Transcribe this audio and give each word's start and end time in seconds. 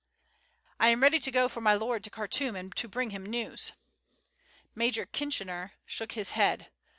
"I 0.79 0.87
am 0.89 1.03
ready 1.03 1.19
to 1.19 1.29
go 1.29 1.47
for 1.47 1.61
my 1.61 1.75
lord 1.75 2.03
to 2.05 2.09
Khartoum, 2.09 2.55
and 2.55 2.75
to 2.75 2.87
bring 2.87 3.11
him 3.11 3.23
news." 3.23 3.73
Major 4.73 5.05
Kitchener 5.05 5.73
shook 5.85 6.13
his 6.13 6.31
head. 6.31 6.71